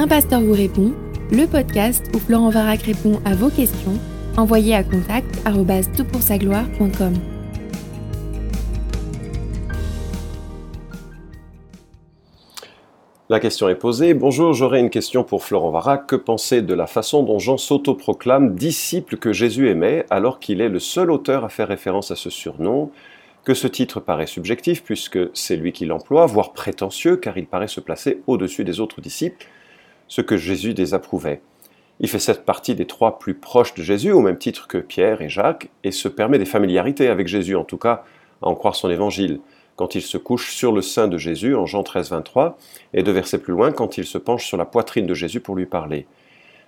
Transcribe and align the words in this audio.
Un 0.00 0.06
pasteur 0.06 0.40
vous 0.40 0.52
répond, 0.52 0.92
le 1.32 1.46
podcast 1.46 2.04
où 2.14 2.20
Florent 2.20 2.50
Varac 2.50 2.82
répond 2.82 3.20
à 3.24 3.34
vos 3.34 3.50
questions, 3.50 3.98
envoyez 4.36 4.72
à 4.76 4.84
contact 4.84 5.26
gloire.com 5.44 7.14
La 13.28 13.40
question 13.40 13.68
est 13.68 13.74
posée. 13.74 14.14
Bonjour, 14.14 14.52
j'aurais 14.52 14.78
une 14.78 14.90
question 14.90 15.24
pour 15.24 15.42
Florent 15.42 15.72
Varac. 15.72 16.06
Que 16.06 16.14
penser 16.14 16.62
de 16.62 16.74
la 16.74 16.86
façon 16.86 17.24
dont 17.24 17.40
Jean 17.40 17.56
s'autoproclame 17.56 18.54
disciple 18.54 19.16
que 19.16 19.32
Jésus 19.32 19.68
aimait 19.68 20.06
alors 20.10 20.38
qu'il 20.38 20.60
est 20.60 20.68
le 20.68 20.78
seul 20.78 21.10
auteur 21.10 21.44
à 21.44 21.48
faire 21.48 21.66
référence 21.66 22.12
à 22.12 22.14
ce 22.14 22.30
surnom? 22.30 22.92
Que 23.42 23.54
ce 23.54 23.66
titre 23.66 23.98
paraît 23.98 24.28
subjectif 24.28 24.84
puisque 24.84 25.18
c'est 25.34 25.56
lui 25.56 25.72
qui 25.72 25.86
l'emploie, 25.86 26.26
voire 26.26 26.52
prétentieux 26.52 27.16
car 27.16 27.36
il 27.36 27.48
paraît 27.48 27.66
se 27.66 27.80
placer 27.80 28.22
au-dessus 28.28 28.62
des 28.62 28.78
autres 28.78 29.00
disciples 29.00 29.48
ce 30.08 30.20
que 30.20 30.36
Jésus 30.36 30.74
désapprouvait. 30.74 31.40
Il 32.00 32.08
fait 32.08 32.18
cette 32.18 32.44
partie 32.44 32.74
des 32.74 32.86
trois 32.86 33.18
plus 33.18 33.34
proches 33.34 33.74
de 33.74 33.82
Jésus, 33.82 34.12
au 34.12 34.20
même 34.20 34.38
titre 34.38 34.68
que 34.68 34.78
Pierre 34.78 35.20
et 35.20 35.28
Jacques, 35.28 35.68
et 35.84 35.90
se 35.90 36.08
permet 36.08 36.38
des 36.38 36.44
familiarités 36.44 37.08
avec 37.08 37.26
Jésus, 37.26 37.56
en 37.56 37.64
tout 37.64 37.78
cas 37.78 38.04
à 38.42 38.46
en 38.46 38.54
croire 38.54 38.76
son 38.76 38.88
évangile, 38.88 39.40
quand 39.76 39.94
il 39.94 40.02
se 40.02 40.16
couche 40.16 40.54
sur 40.54 40.72
le 40.72 40.82
sein 40.82 41.08
de 41.08 41.18
Jésus, 41.18 41.54
en 41.54 41.66
Jean 41.66 41.82
13, 41.82 42.10
23, 42.10 42.58
et 42.94 43.02
deux 43.02 43.12
versets 43.12 43.38
plus 43.38 43.52
loin, 43.52 43.72
quand 43.72 43.98
il 43.98 44.04
se 44.04 44.18
penche 44.18 44.46
sur 44.46 44.56
la 44.56 44.64
poitrine 44.64 45.06
de 45.06 45.14
Jésus 45.14 45.40
pour 45.40 45.56
lui 45.56 45.66
parler. 45.66 46.06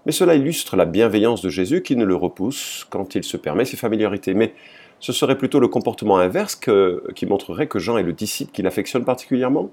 Mais 0.06 0.12
cela 0.12 0.34
illustre 0.34 0.76
la 0.76 0.84
bienveillance 0.84 1.42
de 1.42 1.48
Jésus 1.48 1.82
qui 1.82 1.96
ne 1.96 2.04
le 2.04 2.14
repousse 2.14 2.86
quand 2.88 3.14
il 3.14 3.24
se 3.24 3.36
permet 3.36 3.64
ses 3.64 3.76
familiarités. 3.76 4.34
Mais 4.34 4.54
ce 4.98 5.12
serait 5.12 5.36
plutôt 5.36 5.60
le 5.60 5.68
comportement 5.68 6.18
inverse 6.18 6.58
qui 7.14 7.26
montrerait 7.26 7.66
que 7.66 7.78
Jean 7.78 7.98
est 7.98 8.02
le 8.02 8.12
disciple 8.12 8.52
qu'il 8.52 8.66
affectionne 8.66 9.04
particulièrement. 9.04 9.70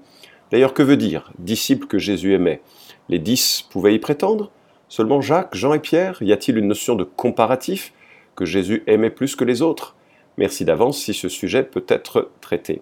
D'ailleurs, 0.50 0.74
que 0.74 0.82
veut 0.82 0.96
dire 0.96 1.30
disciple 1.38 1.86
que 1.86 1.98
Jésus 1.98 2.34
aimait? 2.34 2.62
Les 3.08 3.18
dix 3.18 3.62
pouvaient 3.70 3.94
y 3.94 3.98
prétendre? 3.98 4.50
Seulement 4.88 5.20
Jacques, 5.20 5.54
Jean 5.54 5.74
et 5.74 5.80
Pierre 5.80 6.18
Y 6.22 6.32
a-t-il 6.32 6.56
une 6.56 6.68
notion 6.68 6.94
de 6.94 7.04
comparatif 7.04 7.92
que 8.34 8.44
Jésus 8.44 8.82
aimait 8.86 9.10
plus 9.10 9.36
que 9.36 9.44
les 9.44 9.62
autres? 9.62 9.94
Merci 10.38 10.64
d'avance 10.64 10.98
si 10.98 11.14
ce 11.14 11.28
sujet 11.28 11.64
peut 11.64 11.84
être 11.88 12.30
traité. 12.40 12.80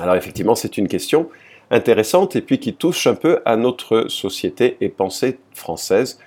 Alors 0.00 0.14
effectivement, 0.14 0.54
c'est 0.54 0.78
une 0.78 0.88
question 0.88 1.28
intéressante 1.70 2.36
et 2.36 2.40
puis 2.40 2.58
qui 2.58 2.74
touche 2.74 3.06
un 3.06 3.14
peu 3.14 3.40
à 3.44 3.56
notre 3.56 4.08
société 4.08 4.76
et 4.80 4.88
pensée 4.88 5.38
française 5.52 6.18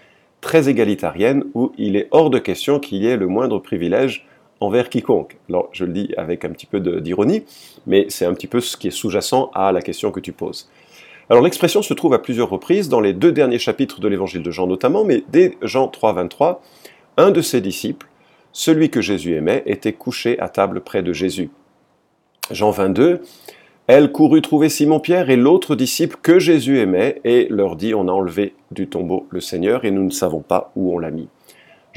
très 0.41 0.69
égalitarienne 0.69 1.45
où 1.53 1.71
il 1.77 1.95
est 1.95 2.07
hors 2.11 2.29
de 2.29 2.39
question 2.39 2.79
qu'il 2.79 3.01
y 3.01 3.07
ait 3.07 3.17
le 3.17 3.27
moindre 3.27 3.59
privilège 3.59 4.27
envers 4.59 4.89
quiconque. 4.89 5.37
Alors 5.49 5.69
je 5.71 5.85
le 5.85 5.93
dis 5.93 6.13
avec 6.17 6.45
un 6.45 6.49
petit 6.49 6.65
peu 6.65 6.79
d'ironie, 6.79 7.43
mais 7.85 8.05
c'est 8.09 8.25
un 8.25 8.33
petit 8.33 8.47
peu 8.47 8.59
ce 8.59 8.77
qui 8.77 8.87
est 8.87 8.91
sous-jacent 8.91 9.51
à 9.53 9.71
la 9.71 9.81
question 9.81 10.11
que 10.11 10.19
tu 10.19 10.31
poses. 10.31 10.69
Alors 11.29 11.43
l'expression 11.43 11.81
se 11.81 11.93
trouve 11.93 12.13
à 12.13 12.19
plusieurs 12.19 12.49
reprises 12.49 12.87
dans 12.87 13.01
les 13.01 13.13
deux 13.13 13.31
derniers 13.31 13.59
chapitres 13.59 13.99
de 13.99 14.07
l'évangile 14.07 14.43
de 14.43 14.51
Jean 14.51 14.67
notamment, 14.67 15.03
mais 15.03 15.23
dès 15.29 15.57
Jean 15.61 15.87
3, 15.87 16.13
23, 16.13 16.61
un 17.17 17.31
de 17.31 17.41
ses 17.41 17.59
disciples, 17.59 18.07
celui 18.53 18.89
que 18.89 19.01
Jésus 19.01 19.35
aimait, 19.35 19.63
était 19.65 19.93
couché 19.93 20.39
à 20.39 20.49
table 20.49 20.81
près 20.81 21.03
de 21.03 21.11
Jésus. 21.11 21.49
Jean 22.49 22.71
22, 22.71 23.21
elle 23.87 24.11
courut 24.11 24.41
trouver 24.41 24.69
Simon-Pierre 24.69 25.29
et 25.29 25.35
l'autre 25.35 25.75
disciple 25.75 26.17
que 26.21 26.39
Jésus 26.39 26.79
aimait 26.79 27.21
et 27.23 27.47
leur 27.49 27.75
dit 27.75 27.93
On 27.93 28.07
a 28.07 28.11
enlevé 28.11 28.53
du 28.71 28.87
tombeau 28.87 29.27
le 29.29 29.41
Seigneur 29.41 29.85
et 29.85 29.91
nous 29.91 30.03
ne 30.03 30.11
savons 30.11 30.41
pas 30.41 30.71
où 30.75 30.93
on 30.93 30.99
l'a 30.99 31.11
mis. 31.11 31.27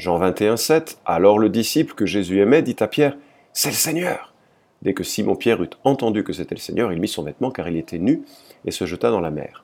Jean 0.01 0.17
21, 0.17 0.57
7, 0.57 0.97
alors 1.05 1.37
le 1.37 1.47
disciple 1.47 1.93
que 1.93 2.07
Jésus 2.07 2.41
aimait 2.41 2.63
dit 2.63 2.75
à 2.79 2.87
Pierre 2.87 3.15
C'est 3.53 3.69
le 3.69 3.75
Seigneur 3.75 4.33
Dès 4.81 4.95
que 4.95 5.03
Simon-Pierre 5.03 5.61
eut 5.61 5.69
entendu 5.83 6.23
que 6.23 6.33
c'était 6.33 6.55
le 6.55 6.59
Seigneur, 6.59 6.91
il 6.91 6.99
mit 6.99 7.07
son 7.07 7.21
vêtement 7.21 7.51
car 7.51 7.69
il 7.69 7.77
était 7.77 7.99
nu 7.99 8.23
et 8.65 8.71
se 8.71 8.87
jeta 8.87 9.11
dans 9.11 9.19
la 9.19 9.29
mer. 9.29 9.63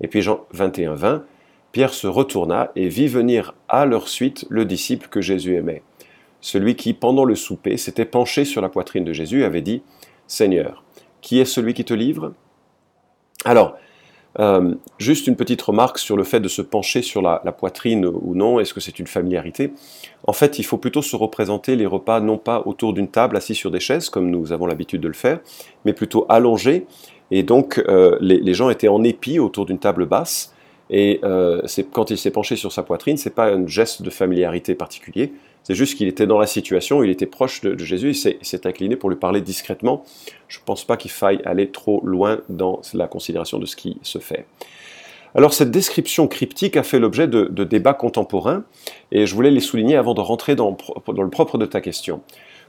Et 0.00 0.06
puis 0.06 0.22
Jean 0.22 0.46
21, 0.52 0.94
20, 0.94 1.24
Pierre 1.72 1.92
se 1.92 2.06
retourna 2.06 2.70
et 2.76 2.86
vit 2.86 3.08
venir 3.08 3.56
à 3.68 3.84
leur 3.84 4.06
suite 4.06 4.46
le 4.48 4.64
disciple 4.64 5.08
que 5.08 5.20
Jésus 5.20 5.56
aimait. 5.56 5.82
Celui 6.40 6.76
qui, 6.76 6.94
pendant 6.94 7.24
le 7.24 7.34
souper, 7.34 7.76
s'était 7.76 8.04
penché 8.04 8.44
sur 8.44 8.62
la 8.62 8.68
poitrine 8.68 9.02
de 9.02 9.12
Jésus 9.12 9.42
avait 9.42 9.60
dit 9.60 9.82
Seigneur, 10.28 10.84
qui 11.20 11.40
est 11.40 11.44
celui 11.44 11.74
qui 11.74 11.84
te 11.84 11.94
livre? 11.94 12.32
Alors, 13.44 13.76
euh, 14.40 14.74
juste 14.98 15.26
une 15.26 15.36
petite 15.36 15.62
remarque 15.62 15.98
sur 15.98 16.16
le 16.16 16.24
fait 16.24 16.40
de 16.40 16.48
se 16.48 16.62
pencher 16.62 17.02
sur 17.02 17.22
la, 17.22 17.38
poitrine 17.52 18.06
ou 18.06 18.34
non, 18.34 18.58
est-ce 18.58 18.74
que 18.74 18.80
c'est 18.80 18.98
une 18.98 19.06
familiarité? 19.06 19.72
En 20.26 20.32
fait, 20.32 20.58
il 20.58 20.64
faut 20.64 20.78
plutôt 20.78 21.02
se 21.02 21.14
représenter 21.16 21.76
les 21.76 21.86
repas 21.86 22.20
non 22.20 22.38
pas 22.38 22.62
autour 22.66 22.92
d'une 22.92 23.08
table 23.08 23.36
assis 23.36 23.54
sur 23.54 23.70
des 23.70 23.80
chaises, 23.80 24.08
comme 24.08 24.30
nous 24.30 24.52
avons 24.52 24.66
l'habitude 24.66 25.00
de 25.00 25.08
le 25.08 25.14
faire, 25.14 25.40
mais 25.84 25.92
plutôt 25.92 26.26
allongés. 26.28 26.86
Et 27.30 27.42
donc, 27.42 27.82
euh, 27.88 28.16
les, 28.20 28.54
gens 28.54 28.70
étaient 28.70 28.88
en 28.88 29.02
épi 29.02 29.38
autour 29.38 29.66
d'une 29.66 29.78
table 29.78 30.06
basse. 30.06 30.54
Et 30.90 31.20
euh, 31.24 31.62
quand 31.92 32.10
il 32.10 32.18
s'est 32.18 32.30
penché 32.30 32.56
sur 32.56 32.72
sa 32.72 32.82
poitrine, 32.82 33.16
c'est 33.16 33.34
pas 33.34 33.52
un 33.52 33.66
geste 33.66 34.02
de 34.02 34.10
familiarité 34.10 34.74
particulier, 34.74 35.32
c'est 35.64 35.74
juste 35.74 35.96
qu'il 35.96 36.08
était 36.08 36.26
dans 36.26 36.38
la 36.38 36.46
situation, 36.46 37.02
il 37.02 37.10
était 37.10 37.26
proche 37.26 37.62
de, 37.62 37.76
Jésus, 37.82 38.10
il 38.10 38.44
s'est 38.44 38.66
incliné 38.66 38.96
pour 38.96 39.08
lui 39.08 39.16
parler 39.16 39.40
discrètement. 39.40 40.04
Je 40.46 40.58
ne 40.58 40.64
pense 40.64 40.84
pas 40.84 40.98
qu'il 40.98 41.10
faille 41.10 41.40
aller 41.46 41.70
trop 41.70 42.02
loin 42.04 42.40
dans 42.50 42.82
la 42.92 43.08
considération 43.08 43.58
de 43.58 43.64
ce 43.64 43.74
qui 43.74 43.96
se 44.02 44.18
fait. 44.18 44.44
Alors 45.34 45.54
cette 45.54 45.70
description 45.70 46.28
cryptique 46.28 46.76
a 46.76 46.82
fait 46.82 47.00
l'objet 47.00 47.26
de, 47.26 47.64
débats 47.64 47.94
contemporains, 47.94 48.64
et 49.10 49.26
je 49.26 49.34
voulais 49.34 49.50
les 49.50 49.60
souligner 49.60 49.96
avant 49.96 50.12
de 50.12 50.20
rentrer 50.20 50.54
dans, 50.54 50.76
le 51.08 51.30
propre 51.30 51.56
de 51.56 51.64
ta 51.64 51.80
question. 51.80 52.20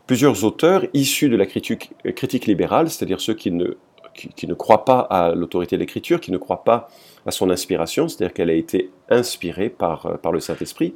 Plusieurs 0.08 0.46
auteurs 0.46 0.86
issus 0.94 1.28
de 1.28 1.36
la 1.36 1.46
critique, 1.46 2.48
libérale, 2.48 2.90
c'est-à-dire 2.90 3.20
ceux 3.20 3.34
qui 3.34 3.52
ne, 3.52 4.54
croient 4.54 4.86
pas 4.86 5.00
à 5.00 5.36
l'autorité 5.36 5.76
de 5.76 5.82
l'écriture, 5.82 6.22
qui 6.22 6.32
ne 6.32 6.38
croient 6.38 6.64
pas 6.64 6.88
à 7.26 7.32
son 7.32 7.50
inspiration, 7.50 8.08
c'est-à-dire 8.08 8.34
qu'elle 8.34 8.50
a 8.50 8.54
été 8.54 8.90
inspirée 9.10 9.70
par 9.70 10.32
le 10.32 10.40
Saint-Esprit, 10.40 10.94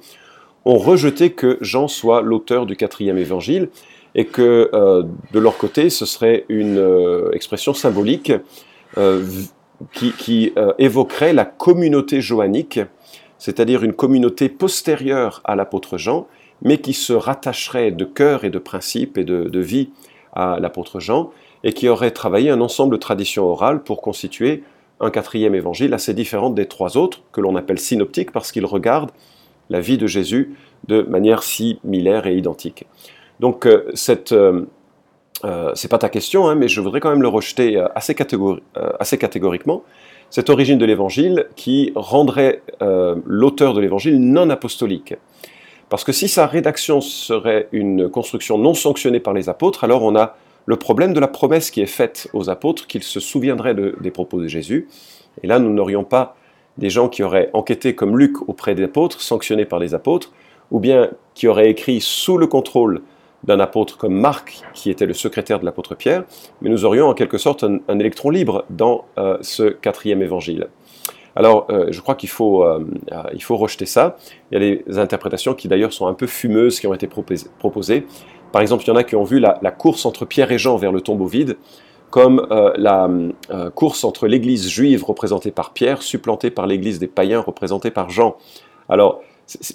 ont 0.65 0.77
rejeté 0.77 1.31
que 1.31 1.57
Jean 1.61 1.87
soit 1.87 2.21
l'auteur 2.21 2.65
du 2.65 2.75
quatrième 2.75 3.17
évangile 3.17 3.69
et 4.15 4.25
que 4.25 4.69
euh, 4.73 5.03
de 5.31 5.39
leur 5.39 5.57
côté, 5.57 5.89
ce 5.89 6.05
serait 6.05 6.45
une 6.49 6.77
euh, 6.77 7.31
expression 7.31 7.73
symbolique 7.73 8.31
euh, 8.97 9.23
qui, 9.93 10.51
évoquerait 10.77 11.31
la 11.31 11.45
communauté 11.45 12.19
joannique, 12.19 12.81
c'est-à-dire 13.37 13.83
une 13.83 13.93
communauté 13.93 14.49
postérieure 14.49 15.41
à 15.45 15.55
l'apôtre 15.55 15.97
Jean, 15.97 16.27
mais 16.61 16.79
qui 16.79 16.91
se 16.91 17.13
rattacherait 17.13 17.91
de 17.91 18.03
cœur 18.03 18.43
et 18.43 18.49
de 18.49 18.59
principe 18.59 19.17
et 19.17 19.23
de, 19.23 19.45
de 19.45 19.59
vie 19.59 19.91
à 20.33 20.59
l'apôtre 20.59 20.99
Jean, 20.99 21.31
et 21.63 21.71
qui 21.71 21.87
aurait 21.87 22.11
travaillé 22.11 22.49
un 22.49 22.59
ensemble 22.59 22.91
de 22.91 22.99
traditions 22.99 23.45
orales 23.45 23.83
pour 23.83 24.01
constituer 24.01 24.63
un 24.99 25.11
quatrième 25.11 25.55
évangile 25.55 25.93
assez 25.93 26.13
différent 26.13 26.49
des 26.49 26.65
trois 26.65 26.97
autres, 26.97 27.21
que 27.31 27.39
l'on 27.39 27.55
appelle 27.55 27.79
synoptiques, 27.79 28.31
parce 28.31 28.51
qu'ils 28.51 28.65
regardent 28.65 29.11
la 29.69 29.79
vie 29.79 29.97
de 29.97 30.07
Jésus 30.07 30.55
de 30.87 31.01
manière 31.01 31.43
similaire 31.43 32.27
et 32.27 32.35
identique. 32.35 32.85
Donc, 33.39 33.65
euh, 33.65 33.89
cette, 33.93 34.31
euh, 34.31 34.65
euh, 35.45 35.71
c'est 35.75 35.87
pas 35.87 35.97
ta 35.97 36.09
question, 36.09 36.47
hein, 36.47 36.55
mais 36.55 36.67
je 36.67 36.81
voudrais 36.81 36.99
quand 36.99 37.09
même 37.09 37.21
le 37.21 37.27
rejeter 37.27 37.77
assez, 37.95 38.15
assez 38.99 39.17
catégoriquement. 39.17 39.83
Cette 40.29 40.49
origine 40.49 40.77
de 40.77 40.85
l'évangile 40.85 41.47
qui 41.55 41.91
rendrait 41.95 42.61
l'auteur 43.25 43.73
de 43.73 43.81
l'évangile 43.81 44.19
non 44.19 44.51
apostolique. 44.51 45.15
Parce 45.89 46.03
que 46.03 46.11
si 46.11 46.27
sa 46.27 46.45
rédaction 46.45 47.01
serait 47.01 47.67
une 47.71 48.09
construction 48.09 48.59
non 48.59 48.75
sanctionnée 48.75 49.19
par 49.19 49.33
les 49.33 49.49
apôtres, 49.49 49.83
alors 49.83 50.03
on 50.03 50.15
a 50.15 50.35
le 50.67 50.75
problème 50.75 51.13
de 51.13 51.19
la 51.19 51.27
promesse 51.27 51.71
qui 51.71 51.81
est 51.81 51.87
faite 51.87 52.29
aux 52.33 52.51
apôtres 52.51 52.85
qu'ils 52.85 53.01
se 53.01 53.19
souviendraient 53.19 53.73
des 53.73 54.11
propos 54.11 54.39
de 54.39 54.47
Jésus. 54.47 54.87
Et 55.41 55.47
là, 55.47 55.57
nous 55.57 55.73
n'aurions 55.73 56.03
pas 56.03 56.35
des 56.79 56.89
gens 56.89 57.09
qui 57.09 57.23
auraient 57.23 57.49
enquêté 57.53 57.93
comme 57.93 58.17
Luc 58.17 58.47
auprès 58.47 58.73
des 58.73 58.83
apôtres, 58.83 59.21
sanctionnés 59.21 59.65
par 59.65 59.79
les 59.79 59.93
apôtres, 59.93 60.31
ou 60.71 60.79
bien 60.79 61.09
qui 61.35 61.47
auraient 61.47 61.69
écrit 61.69 61.99
sous 61.99 62.37
le 62.37 62.47
contrôle 62.47 63.01
d'un 63.43 63.59
apôtre 63.59 63.97
comme 63.97 64.15
Marc, 64.15 64.61
qui 64.73 64.89
était 64.89 65.05
le 65.05 65.13
secrétaire 65.13 65.59
de 65.59 65.65
l'apôtre 65.65 65.95
Pierre, 65.95 66.23
mais 66.61 66.69
nous 66.69 66.85
aurions 66.85 67.07
en 67.07 67.13
quelque 67.13 67.37
sorte 67.37 67.63
un, 67.63 67.99
électron 67.99 68.29
libre 68.29 68.65
dans 68.69 69.05
euh, 69.17 69.37
ce 69.41 69.63
quatrième 69.63 70.21
évangile. 70.21 70.67
Alors, 71.35 71.67
euh, 71.69 71.87
je 71.91 72.01
crois 72.01 72.15
qu'il 72.15 72.29
faut, 72.29 72.63
euh, 72.63 72.83
faut 73.39 73.55
rejeter 73.55 73.85
ça. 73.85 74.17
Il 74.51 74.61
y 74.61 74.65
a 74.65 74.75
des 74.75 74.99
interprétations 74.99 75.53
qui 75.53 75.67
d'ailleurs 75.67 75.93
sont 75.93 76.07
un 76.07 76.13
peu 76.13 76.27
fumeuses 76.27 76.79
qui 76.79 76.87
ont 76.87 76.93
été 76.93 77.07
proposées. 77.07 78.05
Par 78.51 78.61
exemple, 78.61 78.83
il 78.83 78.87
y 78.87 78.91
en 78.91 78.95
a 78.95 79.03
qui 79.03 79.15
ont 79.15 79.23
vu 79.23 79.39
la 79.39 79.71
course 79.71 80.05
entre 80.05 80.25
Pierre 80.25 80.51
et 80.51 80.57
Jean 80.57 80.75
vers 80.75 80.91
le 80.91 81.01
tombeau 81.01 81.27
vide 81.27 81.55
comme 82.09 82.47
euh, 82.51 82.71
la 82.75 83.09
euh, 83.51 83.69
course 83.69 84.03
entre 84.03 84.27
l'église 84.27 84.67
juive 84.67 85.03
représentée 85.03 85.51
par 85.51 85.73
Pierre, 85.73 86.01
supplantée 86.01 86.49
par 86.49 86.67
l'église 86.67 86.99
des 86.99 87.07
païens 87.07 87.41
représentée 87.41 87.91
par 87.91 88.09
Jean. 88.09 88.35
Alors, 88.87 89.21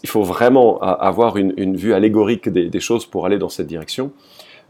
il 0.02 0.08
faut 0.08 0.22
vraiment 0.22 0.80
avoir 0.80 1.36
une, 1.36 1.76
vue 1.76 1.94
allégorique 1.94 2.48
des, 2.48 2.80
choses 2.80 3.06
pour 3.06 3.26
aller 3.26 3.38
dans 3.38 3.48
cette 3.48 3.66
direction. 3.66 4.12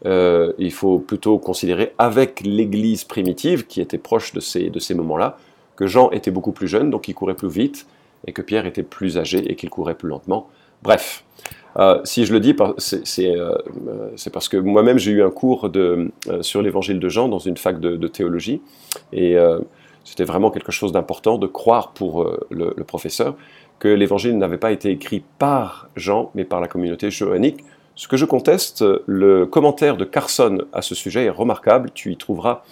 Euh, 0.07 0.53
il 0.59 0.73
faut 0.73 0.99
plutôt 0.99 1.39
considérer 1.39 1.93
avec 1.99 2.41
l'église 2.41 3.05
primitive, 3.05 3.67
qui 3.67 3.83
était 3.83 3.99
proche 3.99 4.33
de 4.33 4.41
ces, 4.41 4.71
de 4.71 4.79
ces 4.79 4.95
moments-là, 4.95 5.37
que 5.77 5.87
Jean 5.87 6.11
était 6.11 6.31
beaucoup 6.31 6.53
plus 6.53 6.69
jeune, 6.69 6.91
donc 6.91 7.09
il 7.09 7.15
courait 7.15 7.35
plus 7.35 7.49
vite, 7.49 7.87
et 8.27 8.33
que 8.33 8.41
Pierre 8.41 8.65
était 8.65 8.83
plus 8.83 9.19
âgé 9.19 9.51
et 9.51 9.57
qu'il 9.57 9.69
courait 9.69 9.95
plus 9.95 10.09
lentement. 10.09 10.49
Bref, 10.85 11.25
euh, 11.79 12.01
si 12.05 12.25
je 12.25 12.33
le 12.33 12.39
dis, 12.39 12.55
euh, 12.61 13.59
c'est 14.17 14.33
parce 14.33 14.49
que 14.49 14.57
moi-même 14.57 14.99
j'ai 14.99 15.11
eu 15.11 15.23
un 15.25 15.31
cours 15.31 15.69
euh, 15.75 16.09
sur 16.43 16.63
l'évangile 16.63 17.01
de 17.01 17.09
Jean 17.09 17.29
dans 17.29 17.41
une 17.41 17.57
fac 17.57 17.81
de, 17.81 18.07
théologie. 18.07 18.63
Et 19.13 19.37
C'était 20.05 20.25
vraiment 20.25 20.51
quelque 20.51 20.71
chose 20.71 20.93
d'important 20.93 21.39
de 21.39 21.47
croire 21.47 21.93
pour 21.93 22.23
euh, 22.23 22.47
le, 22.51 22.73
professeur 22.85 23.35
que 23.79 23.89
l'évangile 23.89 24.37
n'avait 24.37 24.59
pas 24.59 24.71
été 24.71 24.91
écrit 24.91 25.25
par 25.39 25.89
Jean, 25.97 26.31
mais 26.35 26.45
par 26.45 26.61
la 26.61 26.69
communauté 26.69 27.11
joannique. 27.11 27.65
Ce 27.97 28.07
que 28.07 28.17
je 28.17 28.25
conteste, 28.25 28.85
le 29.07 29.47
commentaire 29.47 29.97
de 29.97 30.05
Carson 30.05 30.59
à 30.73 30.83
ce 30.83 30.95
sujet 30.95 31.25
est 31.25 31.31
remarquable. 31.31 31.91
Tu 31.95 32.13
y 32.13 32.17
trouveras 32.17 32.63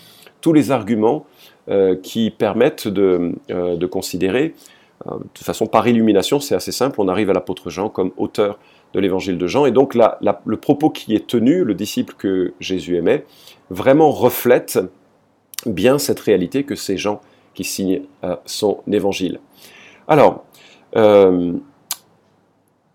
tous 0.40 0.52
les 0.52 0.70
arguments 0.70 1.24
euh, 1.68 1.96
qui 1.96 2.30
permettent 2.30 2.88
de 2.88 3.86
considérer, 3.86 4.54
de 5.06 5.28
toute 5.34 5.44
façon 5.44 5.66
par 5.66 5.86
illumination, 5.88 6.40
c'est 6.40 6.54
assez 6.54 6.72
simple, 6.72 7.00
on 7.00 7.08
arrive 7.08 7.30
à 7.30 7.32
l'apôtre 7.32 7.70
Jean 7.70 7.88
comme 7.88 8.12
auteur 8.16 8.58
de 8.92 9.00
l'évangile 9.00 9.38
de 9.38 9.46
Jean. 9.46 9.66
Et 9.66 9.70
donc 9.70 9.94
le 9.94 10.56
propos 10.56 10.90
qui 10.90 11.14
est 11.14 11.26
tenu, 11.26 11.64
le 11.64 11.74
disciple 11.74 12.14
que 12.16 12.54
Jésus 12.60 12.96
aimait, 12.96 13.24
vraiment 13.70 14.10
reflète 14.10 14.78
bien 15.66 15.98
cette 15.98 16.20
réalité 16.20 16.64
que 16.64 16.74
c'est 16.74 16.96
Jean 16.96 17.20
qui 17.54 17.64
signe 17.64 18.02
euh, 18.24 18.36
son 18.46 18.80
évangile. 18.90 19.40
Alors, 20.08 20.44
euh, 20.96 21.52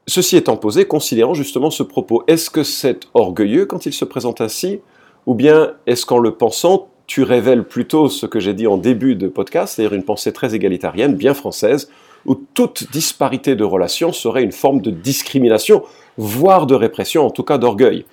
ceci 0.08 0.38
étant 0.38 0.58
posé, 0.58 0.86
considérant 0.86 1.34
justement 1.34 1.70
ce 1.70 1.84
propos, 1.84 2.24
est-ce 2.28 2.50
que 2.50 2.64
c'est 2.64 3.08
orgueilleux 3.14 3.66
quand 3.66 3.86
il 3.86 3.94
se 3.94 4.06
présente 4.06 4.42
ainsi? 4.42 4.82
Ou 5.26 5.36
bien 5.36 5.74
est-ce 5.86 6.06
qu'en 6.06 6.20
le 6.20 6.36
pensant, 6.36 6.90
tu 7.08 7.24
révèles 7.24 7.64
plutôt 7.64 8.10
ce 8.10 8.26
que 8.26 8.40
j'ai 8.40 8.54
dit 8.54 8.68
en 8.68 8.78
début 8.78 9.16
de 9.16 9.30
podcast, 9.30 9.76
c'est-à-dire 9.76 9.96
une 9.96 10.04
pensée 10.04 10.34
très 10.34 10.54
égalitarienne, 10.54 11.16
bien 11.16 11.34
française, 11.34 11.90
où 12.26 12.36
toute 12.36 12.92
disparité 12.92 13.56
de 13.56 13.64
relations 13.64 14.12
serait 14.12 14.44
une 14.44 14.52
forme 14.52 14.82
de 14.82 14.92
discrimination, 14.92 15.84
voire 16.18 16.68
de 16.68 16.76
répression, 16.76 17.26
en 17.26 17.32
tout 17.32 17.44
cas 17.44 17.58
d'orgueil. 17.58 18.06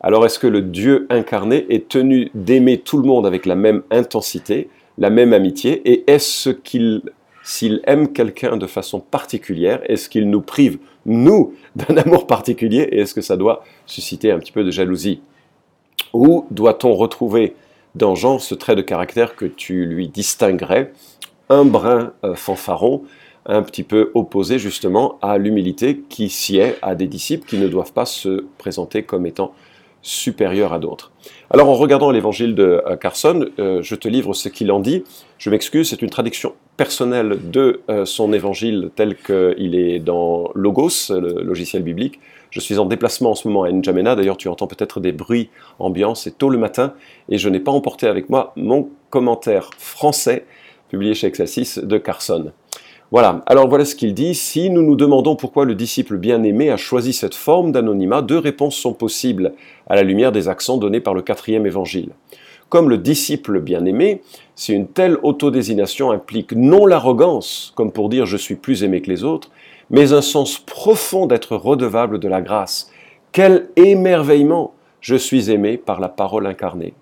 Alors 0.00 0.26
est-ce 0.26 0.40
que 0.40 0.48
le 0.48 0.60
Dieu 0.60 1.06
incarné 1.08 1.66
est 1.70 1.88
tenu 1.88 2.30
d'aimer 2.34 2.78
tout 2.78 2.98
le 2.98 3.06
monde 3.06 3.24
avec 3.24 3.46
la 3.46 3.54
même 3.54 3.82
intensité, 3.92 4.68
la 4.98 5.10
même 5.10 5.32
amitié, 5.32 5.80
et 5.88 6.02
est-ce 6.10 6.50
qu'il, 6.50 7.02
s'il 7.44 7.80
aime 7.84 8.12
quelqu'un 8.12 8.56
de 8.56 8.66
façon 8.66 8.98
particulière, 8.98 9.80
est-ce 9.86 10.08
qu'il 10.08 10.28
nous 10.28 10.40
prive, 10.40 10.78
nous, 11.06 11.54
d'un 11.76 11.96
amour 11.96 12.26
particulier, 12.26 12.88
et 12.90 12.98
est-ce 12.98 13.14
que 13.14 13.20
ça 13.20 13.36
doit 13.36 13.62
susciter 13.86 14.32
un 14.32 14.40
petit 14.40 14.52
peu 14.52 14.64
de 14.64 14.72
jalousie? 14.72 15.20
Ou 16.12 16.46
doit-on 16.50 16.94
retrouver 16.94 17.54
dans 17.94 18.14
Jean 18.14 18.38
ce 18.38 18.54
trait 18.54 18.76
de 18.76 18.82
caractère 18.82 19.36
que 19.36 19.44
tu 19.44 19.84
lui 19.86 20.08
distinguerais, 20.08 20.92
un 21.48 21.64
brin 21.64 22.12
euh, 22.24 22.34
fanfaron, 22.34 23.02
un 23.44 23.62
petit 23.62 23.82
peu 23.82 24.10
opposé 24.14 24.58
justement 24.58 25.18
à 25.20 25.36
l'humilité 25.36 26.00
qui 26.08 26.28
sied 26.28 26.74
à 26.80 26.94
des 26.94 27.08
disciples 27.08 27.46
qui 27.46 27.58
ne 27.58 27.68
doivent 27.68 27.92
pas 27.92 28.06
se 28.06 28.46
présenter 28.56 29.02
comme 29.02 29.26
étant 29.26 29.52
supérieurs 30.00 30.72
à 30.72 30.78
d'autres. 30.78 31.12
Alors 31.50 31.68
en 31.68 31.74
regardant 31.74 32.10
l'évangile 32.10 32.54
de 32.54 32.82
euh, 32.86 32.96
Carson, 32.96 33.46
euh, 33.58 33.82
je 33.82 33.94
te 33.94 34.08
livre 34.08 34.32
ce 34.32 34.48
qu'il 34.48 34.70
en 34.72 34.80
dit. 34.80 35.04
Je 35.38 35.50
m'excuse, 35.50 35.90
c'est 35.90 36.02
une 36.02 36.10
traduction 36.10 36.54
personnelle 36.76 37.38
de 37.50 37.82
son 38.06 38.32
évangile 38.32 38.90
tel 38.96 39.16
qu'il 39.16 39.74
est 39.74 39.98
dans 39.98 40.50
Logos, 40.54 41.10
le 41.10 41.42
logiciel 41.42 41.82
biblique. 41.82 42.18
Je 42.52 42.60
suis 42.60 42.78
en 42.78 42.84
déplacement 42.84 43.30
en 43.30 43.34
ce 43.34 43.48
moment 43.48 43.62
à 43.62 43.72
N'Djamena, 43.72 44.14
d'ailleurs 44.14 44.36
tu 44.36 44.48
entends 44.48 44.66
peut-être 44.66 45.00
des 45.00 45.12
bruits 45.12 45.48
ambiants, 45.78 46.14
c'est 46.14 46.36
tôt 46.36 46.50
le 46.50 46.58
matin, 46.58 46.92
et 47.30 47.38
je 47.38 47.48
n'ai 47.48 47.60
pas 47.60 47.72
emporté 47.72 48.06
avec 48.06 48.28
moi 48.28 48.52
mon 48.56 48.90
commentaire 49.08 49.70
français 49.78 50.44
publié 50.90 51.14
chez 51.14 51.28
Excelsis 51.28 51.80
de 51.82 51.96
Carson. 51.96 52.52
Voilà, 53.10 53.40
alors 53.46 53.68
voilà 53.70 53.86
ce 53.86 53.94
qu'il 53.94 54.12
dit. 54.12 54.34
Si 54.34 54.68
nous 54.68 54.82
nous 54.82 54.96
demandons 54.96 55.34
pourquoi 55.34 55.64
le 55.64 55.74
disciple 55.74 56.18
bien-aimé 56.18 56.68
a 56.68 56.76
choisi 56.76 57.14
cette 57.14 57.34
forme 57.34 57.72
d'anonymat, 57.72 58.20
deux 58.20 58.38
réponses 58.38 58.76
sont 58.76 58.92
possibles 58.92 59.54
à 59.86 59.96
la 59.96 60.02
lumière 60.02 60.30
des 60.30 60.48
accents 60.48 60.76
donnés 60.76 61.00
par 61.00 61.14
le 61.14 61.22
quatrième 61.22 61.64
évangile. 61.64 62.10
Comme 62.68 62.90
le 62.90 62.98
disciple 62.98 63.60
bien-aimé, 63.60 64.20
si 64.54 64.74
une 64.74 64.88
telle 64.88 65.16
autodésignation 65.22 66.10
implique 66.10 66.52
non 66.52 66.84
l'arrogance, 66.84 67.72
comme 67.76 67.92
pour 67.92 68.10
dire 68.10 68.26
je 68.26 68.36
suis 68.36 68.56
plus 68.56 68.84
aimé 68.84 69.00
que 69.00 69.10
les 69.10 69.24
autres, 69.24 69.50
mais 69.92 70.12
un 70.12 70.22
sens 70.22 70.58
profond 70.58 71.26
d'être 71.26 71.54
redevable 71.54 72.18
de 72.18 72.28
la 72.28 72.40
grâce. 72.40 72.90
Quel 73.30 73.68
émerveillement 73.76 74.74
Je 75.00 75.14
suis 75.14 75.50
aimé 75.50 75.76
par 75.76 76.00
la 76.00 76.08
parole 76.08 76.46
incarnée. 76.46 76.94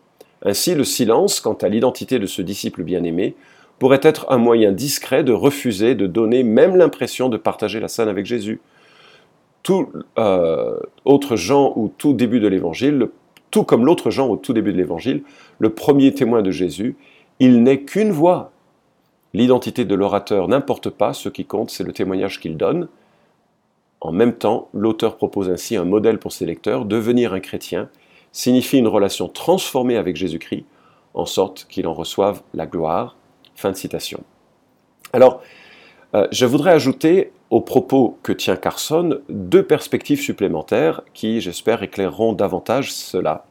Ainsi, 0.42 0.74
le 0.74 0.84
silence 0.84 1.40
quant 1.40 1.54
à 1.54 1.68
l'identité 1.68 2.18
de 2.18 2.26
ce 2.26 2.42
disciple 2.42 2.82
bien-aimé 2.82 3.34
pourrait 3.78 4.00
être 4.02 4.26
un 4.30 4.38
moyen 4.38 4.72
discret 4.72 5.24
de 5.24 5.32
refuser 5.32 5.94
de 5.94 6.06
donner 6.06 6.42
même 6.42 6.76
l'impression 6.76 7.28
de 7.28 7.36
partager 7.36 7.80
la 7.80 7.88
scène 7.88 8.08
avec 8.08 8.26
Jésus. 8.26 8.60
Tout 9.62 9.88
euh, 10.18 10.78
autre 11.04 11.36
Jean 11.36 11.72
ou 11.76 11.92
tout 11.96 12.12
début 12.12 12.40
de 12.40 12.48
l'évangile, 12.48 13.08
tout 13.50 13.64
comme 13.64 13.84
l'autre 13.84 14.10
Jean 14.10 14.28
au 14.28 14.36
tout 14.36 14.52
début 14.52 14.72
de 14.72 14.78
l'évangile, 14.78 15.22
le 15.58 15.70
premier 15.70 16.12
témoin 16.12 16.42
de 16.42 16.50
Jésus, 16.50 16.96
il 17.38 17.62
n'est 17.62 17.82
qu'une 17.82 18.10
voix. 18.10 18.52
L'identité 19.32 19.84
de 19.84 19.94
l'orateur 19.94 20.48
n'importe 20.48 20.90
pas, 20.90 21.12
ce 21.12 21.28
qui 21.28 21.44
compte, 21.44 21.70
c'est 21.70 21.84
le 21.84 21.92
témoignage 21.92 22.40
qu'il 22.40 22.56
donne. 22.56 22.88
En 24.00 24.12
même 24.12 24.34
temps, 24.34 24.68
l'auteur 24.72 25.16
propose 25.16 25.50
ainsi 25.50 25.76
un 25.76 25.84
modèle 25.84 26.18
pour 26.18 26.32
ses 26.32 26.46
lecteurs. 26.46 26.84
Devenir 26.84 27.32
un 27.32 27.40
chrétien 27.40 27.88
signifie 28.32 28.78
une 28.78 28.88
relation 28.88 29.28
transformée 29.28 29.96
avec 29.96 30.16
Jésus-Christ, 30.16 30.64
en 31.14 31.26
sorte 31.26 31.66
qu'il 31.68 31.86
en 31.86 31.94
reçoive 31.94 32.42
la 32.54 32.66
gloire 32.66 33.16
Fin 33.56 33.72
de 33.72 33.76
citation. 33.76 34.22
Alors, 35.12 35.42
euh, 36.14 36.26
je 36.32 36.46
voudrais 36.46 36.70
ajouter 36.70 37.30
au 37.50 37.60
propos 37.60 38.18
que 38.22 38.32
tient 38.32 38.56
Carson 38.56 39.20
deux 39.28 39.64
perspectives 39.64 40.20
supplémentaires 40.20 41.02
qui, 41.12 41.42
j'espère, 41.42 41.82
éclaireront 41.82 42.32
davantage 42.32 42.90
cela. 42.92 43.44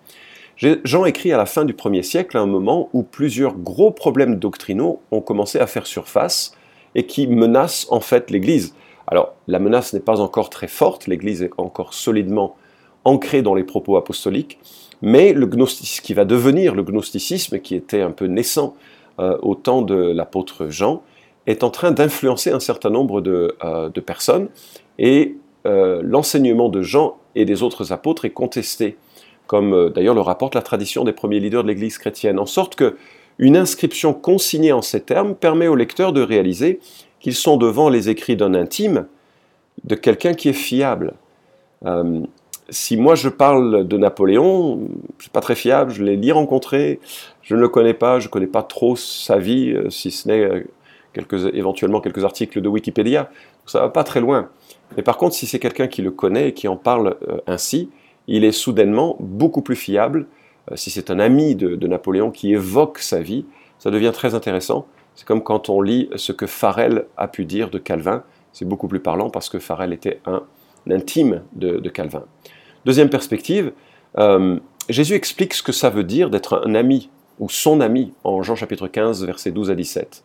Jean 0.60 1.06
écrit 1.06 1.32
à 1.32 1.38
la 1.38 1.46
fin 1.46 1.64
du 1.64 1.74
1er 1.74 2.04
siècle, 2.04 2.36
à 2.36 2.42
un 2.42 2.46
moment 2.46 2.90
où 2.92 3.04
plusieurs 3.04 3.56
gros 3.56 3.92
problèmes 3.92 4.40
doctrinaux 4.40 5.00
ont 5.10 5.22
commencé 5.22 5.58
à 5.58 5.68
faire 5.68 5.88
surface 5.88 6.54
et 6.96 7.06
qui 7.06 7.28
menacent 7.28 7.88
en 7.92 8.02
fait 8.02 8.30
l'Église. 8.30 8.76
Alors, 9.08 9.36
la 9.48 9.60
menace 9.60 9.94
n'est 9.94 10.02
pas 10.02 10.20
encore 10.20 10.50
très 10.50 10.68
forte, 10.68 11.08
l'Église 11.08 11.42
est 11.44 11.52
encore 11.58 11.94
solidement 11.94 12.58
ancrée 13.06 13.42
dans 13.42 13.56
les 13.56 13.64
propos 13.64 13.96
apostoliques, 13.96 14.60
mais 15.02 15.32
le 15.32 15.46
gnosticisme, 15.46 16.04
qui 16.04 16.14
va 16.14 16.26
devenir 16.26 16.76
le 16.76 16.84
gnosticisme, 16.84 17.60
qui 17.60 17.76
était 17.76 18.02
un 18.02 18.12
peu 18.12 18.26
naissant 18.26 18.76
euh, 19.20 19.38
au 19.42 19.56
temps 19.56 19.82
de 19.82 19.96
l'apôtre 19.96 20.68
Jean, 20.68 21.02
est 21.48 21.64
en 21.64 21.70
train 21.70 21.92
d'influencer 21.92 22.52
un 22.52 22.60
certain 22.60 22.90
nombre 22.90 23.22
de, 23.22 23.56
euh, 23.64 23.90
personnes, 24.06 24.50
et 24.98 25.38
euh, 25.66 26.02
l'enseignement 26.04 26.68
de 26.68 26.82
Jean 26.82 27.18
et 27.36 27.46
des 27.46 27.64
autres 27.64 27.94
apôtres 27.94 28.26
est 28.26 28.32
contesté, 28.32 28.98
comme 29.50 29.90
d'ailleurs 29.90 30.14
le 30.14 30.22
rapporte 30.22 30.54
la 30.54 30.62
tradition 30.62 31.04
des 31.04 31.12
premiers 31.12 31.40
leaders 31.40 31.64
de 31.64 31.68
l'Église 31.68 31.98
chrétienne, 31.98 32.38
en 32.38 32.46
sorte 32.46 32.76
que 32.76 32.96
une 33.40 33.58
inscription 33.58 34.14
consignée 34.14 34.72
en 34.72 34.82
ces 34.82 35.02
termes 35.02 35.34
permet 35.34 35.68
aux 35.68 35.76
lecteurs 35.76 36.14
de 36.14 36.22
réaliser 36.22 36.80
qu'ils 37.20 37.36
sont 37.36 37.58
devant 37.58 37.90
les 37.90 38.10
écrits 38.10 38.36
d'un 38.36 38.54
intime, 38.54 39.08
de 39.86 39.96
quelqu'un 39.96 40.34
qui 40.34 40.50
est 40.50 40.54
fiable 40.54 41.14
si 42.70 42.98
moi 42.98 43.16
je 43.16 43.30
parle 43.30 43.88
de 43.88 43.98
Napoléon, 43.98 44.90
c'est 45.20 45.32
pas 45.32 45.42
très 45.42 45.56
fiable, 45.56 45.92
je 45.92 46.04
l'ai 46.04 46.18
ni 46.18 46.32
rencontré, 46.32 47.00
je 47.42 47.56
ne 47.56 47.62
le 47.62 47.68
connais 47.68 47.94
pas, 47.94 48.20
je 48.20 48.28
ne 48.28 48.32
connais 48.32 48.48
pas 48.48 48.64
trop 48.64 48.96
sa 48.96 49.38
vie, 49.38 49.72
euh, 49.72 49.90
si 49.90 50.12
ce 50.12 50.28
n'est 50.28 50.44
euh, 50.44 51.52
éventuellement 51.54 52.02
quelques 52.02 52.24
articles 52.24 52.62
de 52.62 52.70
Wikipédia. 52.70 53.30
Ça 53.66 53.82
va 53.82 53.90
pas 53.90 54.04
très 54.04 54.20
loin. 54.20 54.50
Mais 54.98 55.04
par 55.04 55.18
contre, 55.18 55.36
si 55.36 55.46
c'est 55.46 55.60
quelqu'un 55.60 55.88
qui 55.88 56.02
le 56.02 56.12
connaît 56.12 56.50
et 56.50 56.54
qui 56.54 56.68
en 56.68 56.78
parle 56.78 57.18
euh, 57.28 57.38
ainsi, 57.48 57.90
il 58.30 58.46
est 58.46 58.52
soudainement 58.52 59.18
beaucoup 59.20 59.62
plus 59.62 59.76
fiable. 59.76 60.28
si 60.76 60.92
c'est 60.92 61.10
un 61.10 61.20
ami 61.20 61.56
de, 61.56 61.88
Napoléon 61.88 62.30
qui 62.30 62.54
évoque 62.54 63.00
sa 63.00 63.22
vie, 63.22 63.46
ça 63.80 63.90
devient 63.90 64.12
très 64.14 64.36
intéressant. 64.36 64.86
C'est 65.16 65.28
comme 65.28 65.44
quand 65.44 65.70
on 65.70 65.82
lit 65.82 66.10
ce 66.16 66.32
que 66.32 66.46
Farel 66.46 67.06
a 67.18 67.28
pu 67.28 67.46
dire 67.46 67.70
de 67.70 67.80
Calvin. 67.80 68.24
C'est 68.54 68.66
beaucoup 68.66 68.88
plus 68.88 69.00
parlant 69.00 69.30
parce 69.30 69.50
que 69.50 69.58
Farel 69.60 69.94
était 69.94 70.22
un 70.26 70.44
intime 70.90 71.42
de, 71.54 71.78
de 71.78 71.90
Calvin. 71.90 72.24
Deuxième 72.86 73.10
perspective, 73.10 73.74
euh, 74.18 74.60
Jésus 74.90 75.16
explique 75.16 75.54
ce 75.54 75.64
que 75.64 75.72
ça 75.72 75.90
veut 75.90 76.04
dire 76.04 76.30
d'être 76.30 76.64
un 76.66 76.76
ami 76.76 77.10
ou 77.40 77.50
son 77.50 77.82
ami 77.82 78.14
en 78.24 78.44
Jean 78.44 78.56
chapitre 78.56 78.88
15, 78.88 79.26
versets 79.26 79.52
12 79.52 79.72
à 79.72 79.76
17. 79.76 80.24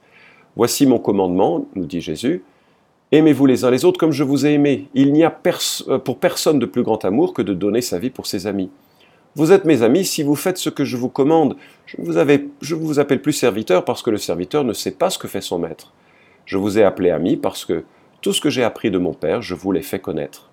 Voici 0.57 0.87
mon 0.87 0.99
commandement, 0.99 1.67
nous 1.75 1.87
dit 1.87 2.01
Jésus, 2.01 2.45
aimez-vous 3.13 3.47
les 3.47 3.65
uns 3.65 3.71
les 3.71 3.85
autres 3.85 3.99
comme 3.99 4.13
je 4.13 4.25
vous 4.25 4.47
ai 4.47 4.55
aimé. 4.55 4.89
Il 4.95 5.13
n'y 5.13 5.25
a 5.25 5.41
euh, 5.89 5.99
pour 5.99 6.19
personne 6.19 6.59
de 6.59 6.67
plus 6.67 6.83
grand 6.83 7.05
amour 7.05 7.35
que 7.35 7.43
de 7.43 7.55
donner 7.55 7.81
sa 7.81 7.99
vie 7.99 8.11
pour 8.11 8.27
ses 8.27 8.47
amis. 8.47 8.71
Vous 9.37 9.51
êtes 9.51 9.65
mes 9.65 9.83
amis 9.83 10.05
si 10.05 10.23
vous 10.23 10.37
faites 10.37 10.59
ce 10.59 10.71
que 10.71 10.85
je 10.85 10.97
vous 10.97 11.09
commande. 11.09 11.57
Je 11.87 12.01
ne 12.01 12.07
vous, 12.07 12.51
je 12.61 12.75
vous 12.75 12.99
appelle 13.01 13.21
plus 13.21 13.33
serviteur 13.33 13.85
parce 13.85 14.03
que 14.03 14.11
le 14.11 14.19
serviteur 14.19 14.65
ne 14.65 14.73
sait 14.73 14.93
pas 14.93 15.11
ce 15.11 15.19
que 15.19 15.27
fait 15.27 15.41
son 15.41 15.59
maître. 15.59 15.93
Je 16.45 16.57
vous 16.57 16.79
ai 16.79 16.85
appelé 16.85 17.11
ami 17.11 17.37
parce 17.37 17.65
que 17.65 17.85
tout 18.21 18.33
ce 18.33 18.41
que 18.41 18.51
j'ai 18.51 18.63
appris 18.63 18.91
de 18.91 18.99
mon 18.99 19.13
Père, 19.13 19.43
je 19.43 19.55
vous 19.55 19.73
l'ai 19.73 19.83
fait 19.83 19.99
connaître. 19.99 20.51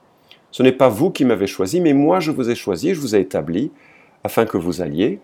Ce 0.51 0.63
n'est 0.63 0.71
pas 0.71 0.89
vous 0.89 1.11
qui 1.11 1.25
m'avez 1.25 1.47
choisi, 1.47 1.79
mais 1.79 1.93
moi 1.93 2.19
je 2.19 2.31
vous 2.31 2.49
ai 2.49 2.55
choisi, 2.55 2.93
je 2.93 2.99
vous 2.99 3.15
ai 3.15 3.19
établi, 3.19 3.71
afin 4.23 4.45
que 4.45 4.57
vous 4.57 4.81
alliez, 4.81 5.19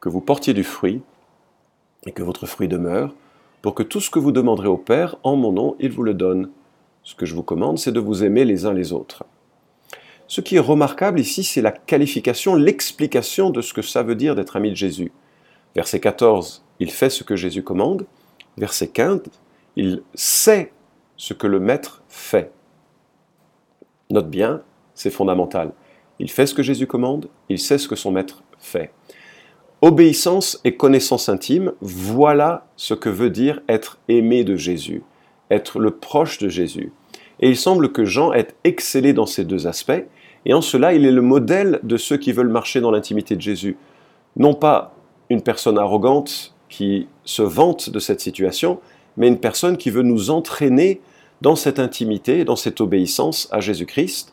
que 0.00 0.08
vous 0.08 0.20
portiez 0.20 0.54
du 0.54 0.64
fruit, 0.64 1.02
et 2.06 2.12
que 2.12 2.22
votre 2.22 2.46
fruit 2.46 2.68
demeure, 2.68 3.14
pour 3.64 3.74
que 3.74 3.82
tout 3.82 4.02
ce 4.02 4.10
que 4.10 4.18
vous 4.18 4.30
demanderez 4.30 4.68
au 4.68 4.76
Père, 4.76 5.16
en 5.22 5.36
mon 5.36 5.50
nom, 5.50 5.74
il 5.80 5.90
vous 5.90 6.02
le 6.02 6.12
donne. 6.12 6.50
Ce 7.02 7.14
que 7.14 7.24
je 7.24 7.34
vous 7.34 7.42
commande, 7.42 7.78
c'est 7.78 7.92
de 7.92 7.98
vous 7.98 8.22
aimer 8.22 8.44
les 8.44 8.66
uns 8.66 8.74
les 8.74 8.92
autres. 8.92 9.24
Ce 10.26 10.42
qui 10.42 10.56
est 10.56 10.60
remarquable 10.60 11.18
ici, 11.18 11.44
c'est 11.44 11.62
la 11.62 11.72
qualification, 11.72 12.56
l'explication 12.56 13.48
de 13.48 13.62
ce 13.62 13.72
que 13.72 13.80
ça 13.80 14.02
veut 14.02 14.16
dire 14.16 14.34
d'être 14.34 14.56
ami 14.56 14.68
de 14.68 14.76
Jésus. 14.76 15.12
Verset 15.74 15.98
14, 15.98 16.62
il 16.78 16.90
fait 16.90 17.08
ce 17.08 17.24
que 17.24 17.36
Jésus 17.36 17.62
commande. 17.62 18.04
verset 18.58 18.88
15, 18.88 19.22
il 19.76 20.02
sait 20.12 20.70
ce 21.16 21.32
que 21.32 21.46
le 21.46 21.58
maître 21.58 22.02
fait. 22.06 22.52
Note 24.10 24.28
bien, 24.28 24.60
c'est 24.94 25.08
fondamental. 25.08 25.72
Il 26.18 26.30
fait 26.30 26.46
ce 26.46 26.52
que 26.52 26.62
Jésus 26.62 26.86
commande, 26.86 27.30
il 27.48 27.58
sait 27.58 27.78
ce 27.78 27.88
que 27.88 27.96
son 27.96 28.12
maître 28.12 28.42
fait. 28.58 28.92
Obéissance 29.86 30.58
et 30.64 30.76
connaissance 30.76 31.28
intime, 31.28 31.74
voilà 31.82 32.66
ce 32.74 32.94
que 32.94 33.10
veut 33.10 33.28
dire 33.28 33.60
être 33.68 33.98
aimé 34.08 34.42
de 34.42 34.56
Jésus, 34.56 35.02
être 35.50 35.78
le 35.78 35.90
proche 35.90 36.38
de 36.38 36.48
Jésus. 36.48 36.90
Et 37.40 37.50
il 37.50 37.56
semble 37.58 37.92
que 37.92 38.06
Jean 38.06 38.32
ait 38.32 38.48
excellé 38.64 39.12
dans 39.12 39.26
ces 39.26 39.44
deux 39.44 39.66
aspects, 39.66 40.02
et 40.46 40.54
en 40.54 40.62
cela 40.62 40.94
il 40.94 41.04
est 41.04 41.12
le 41.12 41.20
modèle 41.20 41.80
de 41.82 41.98
ceux 41.98 42.16
qui 42.16 42.32
veulent 42.32 42.48
marcher 42.48 42.80
dans 42.80 42.90
l'intimité 42.90 43.36
de 43.36 43.42
Jésus. 43.42 43.76
Non 44.36 44.54
pas 44.54 44.94
une 45.28 45.42
personne 45.42 45.76
arrogante 45.76 46.54
qui 46.70 47.06
se 47.26 47.42
vante 47.42 47.90
de 47.90 47.98
cette 47.98 48.22
situation, 48.22 48.80
mais 49.18 49.28
une 49.28 49.38
personne 49.38 49.76
qui 49.76 49.90
veut 49.90 50.00
nous 50.00 50.30
entraîner 50.30 51.02
dans 51.42 51.56
cette 51.56 51.78
intimité, 51.78 52.46
dans 52.46 52.56
cette 52.56 52.80
obéissance 52.80 53.50
à 53.52 53.60
Jésus-Christ. 53.60 54.32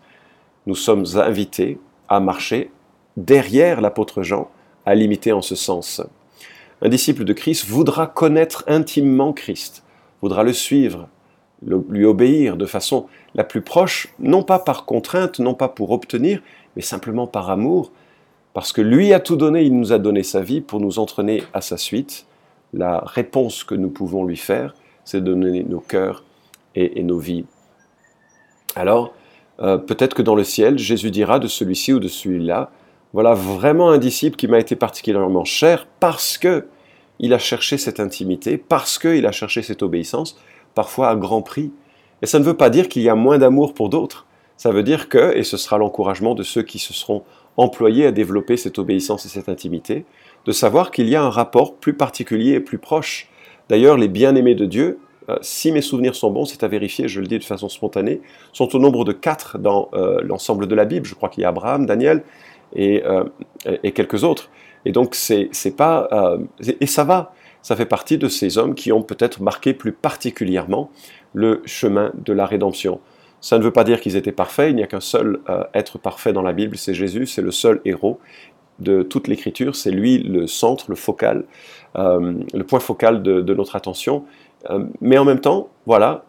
Nous 0.65 0.75
sommes 0.75 1.03
invités 1.15 1.77
à 2.07 2.21
marcher 2.21 2.71
derrière 3.17 3.81
l'apôtre 3.81 4.23
Jean, 4.23 4.49
à 4.85 4.95
l'imiter 4.95 5.31
en 5.31 5.41
ce 5.41 5.55
sens. 5.55 6.01
Un 6.81 6.89
disciple 6.89 7.23
de 7.23 7.33
Christ 7.33 7.65
voudra 7.65 8.07
connaître 8.07 8.63
intimement 8.67 9.33
Christ, 9.33 9.83
voudra 10.21 10.43
le 10.43 10.53
suivre, 10.53 11.07
lui 11.65 12.05
obéir 12.05 12.57
de 12.57 12.65
façon 12.65 13.05
la 13.35 13.43
plus 13.43 13.61
proche, 13.61 14.07
non 14.19 14.43
pas 14.43 14.59
par 14.59 14.85
contrainte, 14.85 15.39
non 15.39 15.53
pas 15.53 15.69
pour 15.69 15.91
obtenir, 15.91 16.41
mais 16.75 16.81
simplement 16.81 17.27
par 17.27 17.49
amour, 17.49 17.91
parce 18.53 18.73
que 18.73 18.81
lui 18.81 19.13
a 19.13 19.19
tout 19.19 19.35
donné, 19.35 19.63
il 19.63 19.77
nous 19.77 19.93
a 19.93 19.99
donné 19.99 20.23
sa 20.23 20.41
vie 20.41 20.61
pour 20.61 20.79
nous 20.79 20.99
entraîner 20.99 21.43
à 21.53 21.61
sa 21.61 21.77
suite. 21.77 22.25
La 22.73 22.99
réponse 23.05 23.63
que 23.63 23.75
nous 23.75 23.89
pouvons 23.89 24.25
lui 24.25 24.37
faire, 24.37 24.75
c'est 25.05 25.21
de 25.21 25.33
donner 25.33 25.63
nos 25.63 25.79
cœurs 25.79 26.23
et, 26.75 27.03
nos 27.03 27.19
vies. 27.19 27.45
Alors, 28.75 29.13
euh, 29.59 29.77
peut-être 29.77 30.15
que 30.15 30.21
dans 30.21 30.35
le 30.35 30.43
ciel, 30.43 30.77
Jésus 30.77 31.11
dira 31.11 31.39
de 31.39 31.47
celui-ci 31.47 31.93
ou 31.93 31.99
de 31.99 32.07
celui-là, 32.07 32.71
voilà 33.13 33.33
vraiment 33.33 33.89
un 33.89 33.97
disciple 33.97 34.37
qui 34.37 34.47
m'a 34.47 34.59
été 34.59 34.75
particulièrement 34.75 35.45
cher 35.45 35.87
parce 35.99 36.37
que 36.37 36.67
il 37.19 37.33
a 37.33 37.39
cherché 37.39 37.77
cette 37.77 37.99
intimité, 37.99 38.57
parce 38.57 38.97
qu'il 38.97 39.25
a 39.27 39.31
cherché 39.31 39.61
cette 39.61 39.83
obéissance, 39.83 40.39
parfois 40.73 41.09
à 41.09 41.15
grand 41.15 41.43
prix. 41.43 41.71
Et 42.23 42.25
ça 42.25 42.39
ne 42.39 42.43
veut 42.43 42.57
pas 42.57 42.71
dire 42.71 42.89
qu'il 42.89 43.03
y 43.03 43.09
a 43.09 43.15
moins 43.15 43.37
d'amour 43.37 43.75
pour 43.75 43.89
d'autres. 43.89 44.25
Ça 44.57 44.71
veut 44.71 44.83
dire 44.83 45.07
que, 45.07 45.35
et 45.35 45.43
ce 45.43 45.55
sera 45.55 45.77
l'encouragement 45.77 46.33
de 46.33 46.43
ceux 46.43 46.63
qui 46.63 46.79
se 46.79 46.93
seront 46.93 47.23
employés 47.57 48.07
à 48.07 48.11
développer 48.11 48.57
cette 48.57 48.79
obéissance 48.79 49.25
et 49.25 49.29
cette 49.29 49.49
intimité, 49.49 50.05
de 50.45 50.51
savoir 50.51 50.89
qu'il 50.89 51.09
y 51.09 51.15
a 51.15 51.21
un 51.21 51.29
rapport 51.29 51.75
plus 51.75 51.93
particulier 51.93 52.53
et 52.53 52.59
plus 52.59 52.79
proche. 52.79 53.29
D'ailleurs, 53.69 53.97
les 53.97 54.07
bien-aimés 54.07 54.55
de 54.55 54.65
Dieu, 54.65 54.99
euh, 55.29 55.37
si 55.41 55.71
mes 55.71 55.81
souvenirs 55.81 56.15
sont 56.15 56.31
bons, 56.31 56.45
c'est 56.45 56.63
à 56.63 56.67
vérifier, 56.67 57.07
je 57.07 57.21
le 57.21 57.27
dis 57.27 57.37
de 57.37 57.43
façon 57.43 57.69
spontanée, 57.69 58.21
sont 58.51 58.75
au 58.75 58.79
nombre 58.79 59.05
de 59.05 59.11
quatre 59.11 59.59
dans 59.59 59.89
euh, 59.93 60.21
l'ensemble 60.23 60.67
de 60.67 60.73
la 60.73 60.85
Bible. 60.85 61.05
Je 61.05 61.13
crois 61.13 61.29
qu'il 61.29 61.43
y 61.43 61.45
a 61.45 61.49
Abraham, 61.49 61.85
Daniel 61.85 62.23
et, 62.75 63.03
euh, 63.05 63.23
et 63.83 63.91
quelques 63.91 64.23
autres. 64.23 64.49
Et 64.85 64.91
donc, 64.91 65.15
c'est 65.15 65.75
pas. 65.75 66.37
et 66.59 66.87
ça 66.87 67.03
va 67.03 67.33
ça 67.61 67.75
fait 67.75 67.85
partie 67.85 68.17
de 68.17 68.27
ces 68.27 68.57
hommes 68.57 68.75
qui 68.75 68.91
ont 68.91 69.03
peut-être 69.03 69.41
marqué 69.41 69.73
plus 69.73 69.91
particulièrement 69.91 70.89
le 71.33 71.61
chemin 71.65 72.11
de 72.15 72.33
la 72.33 72.45
rédemption. 72.45 72.99
Ça 73.39 73.57
ne 73.57 73.63
veut 73.63 73.71
pas 73.71 73.83
dire 73.83 74.01
qu'ils 74.01 74.15
étaient 74.15 74.31
parfaits, 74.31 74.69
il 74.69 74.75
n'y 74.75 74.83
a 74.83 74.87
qu'un 74.87 74.99
seul 74.99 75.39
euh, 75.49 75.63
être 75.73 75.97
parfait 75.97 76.33
dans 76.33 76.41
la 76.41 76.53
Bible, 76.53 76.77
c'est 76.77 76.93
Jésus, 76.93 77.25
c'est 77.25 77.41
le 77.41 77.51
seul 77.51 77.81
héros 77.85 78.19
de 78.79 79.03
toute 79.03 79.27
l'écriture, 79.27 79.75
c'est 79.75 79.91
lui 79.91 80.19
le 80.19 80.47
centre, 80.47 80.85
le 80.89 80.95
focal, 80.95 81.45
euh, 81.97 82.33
le 82.53 82.63
point 82.63 82.79
focal 82.79 83.21
de, 83.21 83.53
notre 83.53 83.75
attention. 83.75 84.25
Euh, 84.69 84.85
mais 85.01 85.17
en 85.17 85.25
même 85.25 85.39
temps, 85.39 85.69
voilà, 85.85 86.25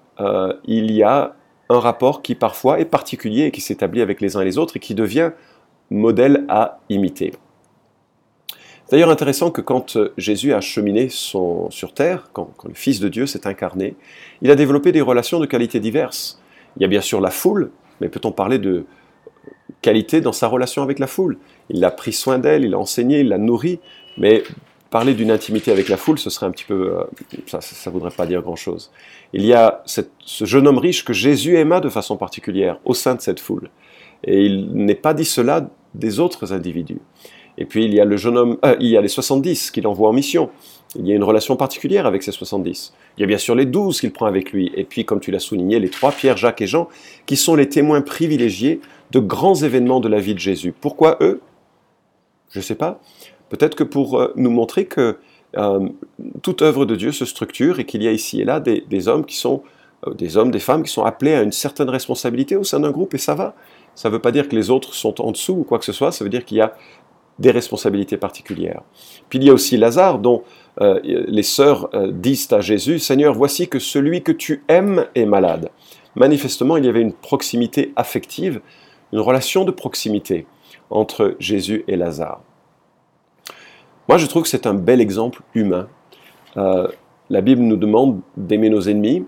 il 0.67 0.93
y 0.93 1.03
a 1.03 1.35
un 1.69 1.81
rapport 1.81 2.23
qui 2.23 2.35
parfois 2.35 2.79
est 2.79 2.85
particulier 2.85 3.47
et 3.47 3.51
qui 3.51 3.61
s'établit 3.61 4.03
avec 4.03 4.21
les 4.21 4.37
uns 4.37 4.43
et 4.43 4.45
les 4.45 4.59
autres 4.59 4.77
et 4.77 4.81
qui 4.81 4.95
devient 4.95 5.33
modèle 5.93 6.45
à 6.49 6.81
imiter. 6.89 7.33
D'ailleurs 8.91 9.11
intéressant 9.11 9.51
que 9.51 9.63
quand 9.63 9.97
euh, 9.97 10.13
Jésus 10.19 10.53
a 10.53 10.61
cheminé 10.61 11.09
sur 11.09 11.95
terre, 11.95 12.29
quand, 12.33 12.53
le 12.69 12.75
Fils 12.75 13.01
de 13.01 13.09
Dieu 13.09 13.27
s'est 13.27 13.47
incarné, 13.47 13.97
il 14.43 14.51
a 14.51 14.55
développé 14.55 14.93
des 14.93 15.01
relations 15.01 15.41
de 15.41 15.47
qualité 15.47 15.81
diverses. 15.81 16.43
Il 16.77 16.83
y 16.83 16.85
a 16.85 16.89
bien 16.89 17.01
sûr 17.01 17.21
la 17.21 17.31
foule, 17.31 17.71
mais 18.01 18.09
peut-on 18.09 18.33
parler 18.33 18.59
de 18.59 18.85
qualité 19.81 20.21
dans 20.21 20.33
sa 20.33 20.47
relation 20.47 20.83
avec 20.83 20.99
la 20.99 21.07
foule? 21.07 21.39
Il 21.71 21.83
a 21.85 21.91
pris 21.91 22.13
soin 22.13 22.39
d'elle, 22.39 22.65
il 22.65 22.75
a 22.75 22.79
enseigné, 22.79 23.21
il 23.21 23.29
l'a 23.29 23.39
nourrie, 23.39 23.81
mais 24.19 24.43
parler 24.91 25.15
d'une 25.15 25.31
intimité 25.31 25.73
avec 25.73 25.89
la 25.89 25.97
foule, 25.97 26.19
ce 26.19 26.29
serait 26.29 26.45
un 26.45 26.51
petit 26.51 26.67
peu... 26.67 26.99
Euh, 26.99 27.05
ça 27.47 27.61
ne 27.61 27.93
voudrait 27.93 28.11
pas 28.11 28.27
dire 28.27 28.43
grand-chose. 28.43 28.93
Il 29.33 29.47
y 29.47 29.55
a 29.55 29.83
ce 29.87 30.45
jeune 30.45 30.69
homme 30.69 30.77
riche 30.77 31.03
que 31.03 31.15
Jésus 31.15 31.57
aima 31.57 31.81
de 31.81 31.89
façon 31.89 32.19
particulière 32.19 32.79
au 32.85 32.93
sein 32.93 33.15
de 33.15 33.23
cette 33.23 33.41
foule. 33.41 33.71
Et 34.23 34.45
il 34.45 34.71
n'est 34.75 34.95
pas 34.95 35.15
dit 35.15 35.25
cela 35.25 35.67
des 35.95 36.21
autres 36.21 36.53
individus. 36.53 37.01
Et 37.59 37.65
puis 37.65 37.85
il 37.85 37.95
y 37.95 38.01
a 38.01 38.05
le 38.05 38.17
jeune 38.17 38.39
homme, 38.39 38.59
euh, 38.65 38.77
il 38.81 38.89
y 38.89 38.97
a 38.97 39.01
les 39.01 39.09
70 39.09 39.71
qu'il 39.71 39.87
envoie 39.87 40.09
en 40.09 40.13
mission. 40.13 40.51
Il 40.95 41.07
y 41.07 41.13
a 41.13 41.15
une 41.15 41.25
relation 41.25 41.57
particulière 41.57 42.07
avec 42.07 42.23
ces 42.23 42.33
70. 42.33 42.93
Il 43.17 43.21
y 43.23 43.25
a 43.25 43.27
bien 43.27 43.39
sûr 43.39 43.55
les 43.55 43.65
12 43.65 44.01
qu'il 44.01 44.13
prend 44.13 44.27
avec 44.27 44.53
lui. 44.53 44.71
Et 44.75 44.85
puis, 44.85 45.05
comme 45.07 45.21
tu 45.21 45.31
l'as 45.31 45.39
souligné, 45.39 45.81
les 45.81 45.89
trois, 45.89 46.13
Pierre, 46.13 46.37
Jacques 46.37 46.61
et 46.61 46.67
Jean, 46.67 46.89
qui 47.25 47.37
sont 47.37 47.55
les 47.55 47.69
témoins 47.69 48.03
privilégiés 48.03 48.81
de 49.11 49.19
grands 49.19 49.55
événements 49.55 50.01
de 50.01 50.09
la 50.09 50.21
vie 50.21 50.35
de 50.35 50.39
Jésus. 50.39 50.75
Pourquoi 50.79 51.17
eux? 51.23 51.41
Je 52.51 52.59
ne 52.59 52.63
sais 52.63 52.75
pas. 52.75 53.01
Peut-être 53.49 53.75
que 53.75 53.85
pour 53.85 54.21
euh, 54.21 54.33
nous 54.37 54.51
montrer 54.51 54.85
que 54.85 55.17
euh, 55.57 55.89
toute 56.43 56.63
œuvre 56.63 56.87
de 56.87 56.97
Dieu 56.97 57.13
se 57.13 57.25
structure 57.25 57.79
et 57.79 57.85
qu'il 57.85 58.03
y 58.03 58.09
a 58.09 58.13
ici 58.13 58.41
et 58.41 58.45
là 58.45 58.61
des, 58.61 59.09
hommes 59.09 59.27
qui 59.27 59.37
sont, 59.37 59.63
des 60.15 60.39
hommes, 60.39 60.51
des 60.51 60.59
femmes 60.59 60.83
qui 60.83 60.91
sont 60.91 61.05
appelés 61.05 61.35
à 61.35 61.43
une 61.43 61.53
certaine 61.53 61.91
responsabilité 61.91 62.57
au 62.57 62.65
sein 62.65 62.81
d'un 62.81 62.91
groupe 62.91 63.15
et 63.15 63.19
ça 63.19 63.35
va. 63.35 63.55
Ça 63.95 64.09
ne 64.09 64.15
veut 64.15 64.21
pas 64.21 64.33
dire 64.33 64.49
que 64.49 64.57
les 64.57 64.71
autres 64.71 64.95
sont 64.95 65.21
en 65.21 65.33
dessous 65.33 65.55
ou 65.55 65.65
quoi 65.65 65.79
que 65.79 65.85
ce 65.85 65.93
soit, 65.93 66.13
ça 66.13 66.25
veut 66.25 66.31
dire 66.31 66.45
qu'il 66.45 66.59
y 66.59 66.61
a 66.61 66.75
des 67.39 67.51
responsabilités 67.51 68.17
particulières. 68.17 68.83
Puis 69.29 69.39
il 69.39 69.45
y 69.45 69.51
a 69.51 69.53
aussi 69.53 69.77
Lazare 69.77 70.19
dont 70.19 70.43
euh, 70.81 71.01
les 71.03 71.43
sœurs 71.43 71.89
euh, 71.95 72.11
disent 72.13 72.53
à 72.53 72.61
Jésus, 72.61 72.99
Seigneur, 72.99 73.35
voici 73.35 73.69
que 73.69 73.79
celui 73.79 74.23
que 74.23 74.33
tu 74.33 74.65
aimes 74.69 75.07
est 75.15 75.27
malade. 75.27 75.71
Manifestement, 76.15 76.77
il 76.77 76.85
y 76.85 76.89
avait 76.89 77.01
une 77.01 77.13
proximité 77.13 77.93
affective, 77.97 78.61
une 79.13 79.21
relation 79.21 79.65
de 79.65 79.71
proximité 79.71 80.47
entre 80.91 81.37
Jésus 81.39 81.85
et 81.89 81.97
Lazare. 81.97 82.43
Moi, 84.09 84.19
je 84.19 84.27
trouve 84.27 84.43
que 84.43 84.49
c'est 84.49 84.67
un 84.67 84.75
bel 84.75 85.01
exemple 85.01 85.43
humain. 85.55 85.89
Euh, 86.57 86.89
la 87.31 87.41
Bible 87.41 87.63
nous 87.63 87.77
demande 87.77 88.21
d'aimer 88.37 88.69
nos 88.69 88.83
ennemis, 88.83 89.25